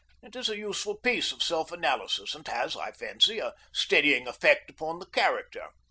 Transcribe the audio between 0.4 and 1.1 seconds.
a useful